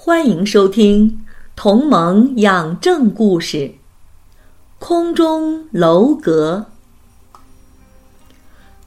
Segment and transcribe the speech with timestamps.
[0.00, 1.10] 欢迎收听
[1.56, 3.56] 《同盟养正故事》。
[4.78, 6.64] 空中楼阁。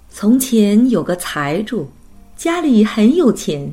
[0.10, 1.86] 从前有个财主，
[2.38, 3.70] 家里很有钱，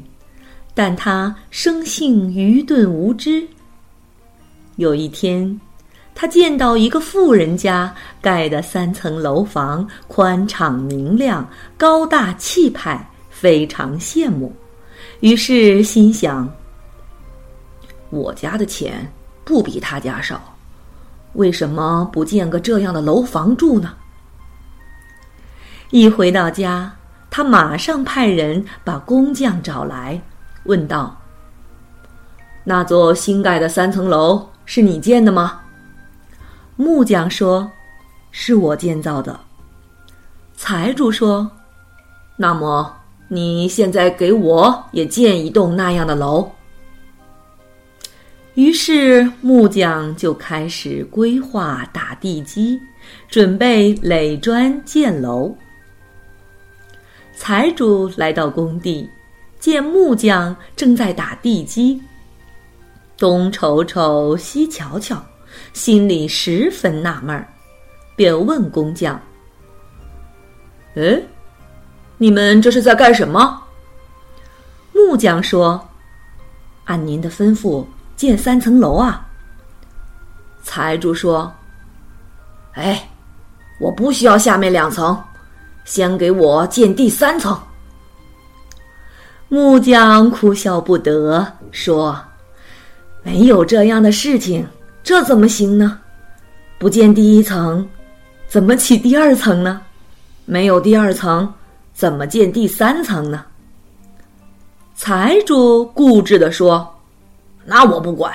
[0.74, 3.46] 但他生性愚钝无知。
[4.74, 5.60] 有一天，
[6.16, 14.52] 他见到一个富人家盖的三层楼房，宽敞明亮，高大气派，非常羡慕，
[15.20, 16.52] 于是心想。
[18.10, 19.10] 我家的钱
[19.44, 20.40] 不比他家少，
[21.34, 23.92] 为什么不建个这样的楼房住呢？
[25.90, 26.92] 一回到家，
[27.30, 30.20] 他马上派人把工匠找来，
[30.64, 31.16] 问道
[32.64, 35.60] ：“那座新盖的三层楼是你建的吗？”
[36.76, 37.70] 木匠说
[38.30, 39.38] ：“是我建造的。”
[40.56, 41.50] 财主说
[42.36, 42.94] ：“那么
[43.28, 46.50] 你现在给我也建一栋那样的楼。”
[48.58, 52.76] 于是木匠就开始规划打地基，
[53.28, 55.56] 准备垒砖建楼。
[57.36, 59.08] 财主来到工地，
[59.60, 62.02] 见木匠正在打地基，
[63.16, 65.24] 东瞅瞅西瞧瞧，
[65.72, 67.46] 心里十分纳闷儿，
[68.16, 69.22] 便问工匠
[70.98, 71.22] ：“哎，
[72.16, 73.62] 你们这是在干什么？”
[74.92, 75.80] 木匠说
[76.86, 77.86] ：“按您的吩咐。”
[78.18, 79.24] 建三层楼啊！
[80.64, 81.54] 财主说
[82.74, 83.08] ：“哎，
[83.78, 85.16] 我不需要下面两层，
[85.84, 87.56] 先给我建第三层。”
[89.46, 92.20] 木匠哭笑不得，说
[93.22, 94.66] ：“没有这样的事情，
[95.04, 96.00] 这怎么行呢？
[96.76, 97.88] 不建第一层，
[98.48, 99.80] 怎么起第二层呢？
[100.44, 101.54] 没有第二层，
[101.94, 103.44] 怎么建第三层呢？”
[104.96, 106.92] 财主固执的说。
[107.70, 108.32] 那我不管，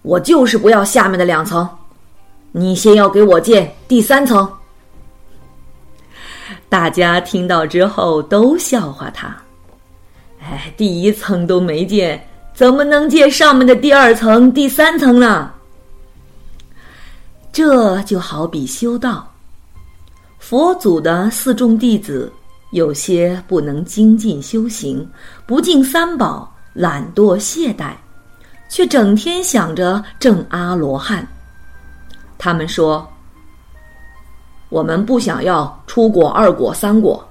[0.00, 1.68] 我就是不要下面的两层，
[2.52, 4.50] 你先要给我建第三层。
[6.70, 9.36] 大家听到之后都笑话他，
[10.40, 15.52] 哎，第一层都没建，怎么能建上面的第二层、第三层呢？
[17.52, 19.30] 这就好比修道，
[20.38, 22.32] 佛祖的四众弟子
[22.70, 25.06] 有些不能精进修行，
[25.46, 27.92] 不敬三宝，懒惰懈怠。
[28.74, 31.24] 却整天想着证阿罗汉。
[32.36, 33.08] 他们说
[34.68, 37.24] ：“我们不想要出果、二果、三果，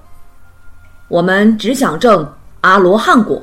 [1.08, 2.26] 我们只想证
[2.62, 3.42] 阿罗汉果。”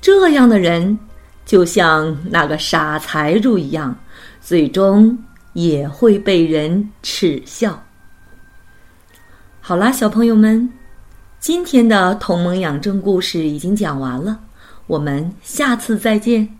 [0.00, 0.98] 这样的人
[1.44, 3.94] 就像那个傻财主一样，
[4.40, 5.14] 最终
[5.52, 7.78] 也会被人耻笑。
[9.60, 10.72] 好啦，小朋友们，
[11.38, 14.40] 今天的同盟养正故事已经讲完了。
[14.88, 16.57] 我们下次再见。